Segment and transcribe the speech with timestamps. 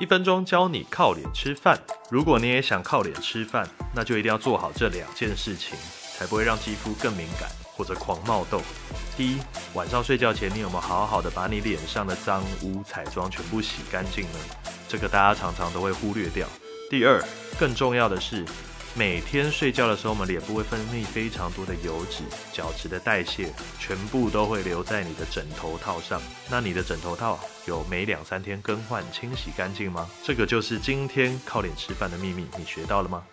[0.00, 1.80] 一分钟教你靠脸吃饭。
[2.10, 5.78] 如果你也想靠脸吃饭，那就一定要做好这两件事情，
[6.18, 8.60] 才不会让肌肤更敏感或者狂冒痘。
[9.16, 9.38] 第一，
[9.72, 14.38] 晚上睡觉前你有没有好好的把你脸上的脏污彩妆全部洗干净呢？
[14.88, 16.44] 这个大家常常都会忽略掉。
[16.90, 17.22] 第二，
[17.56, 18.44] 更重要的是。
[18.96, 22.22] 每天睡觉的时候，我们脸部会分泌非常多的油脂，
[22.52, 26.22] 角质的代谢全部都会留在你的枕头套上。
[26.48, 30.08] 那你的枕头套有每两三天更换、清洗干净吗？
[30.22, 33.24] 这个就是今天靠脸吃饭的秘密，你学到了吗？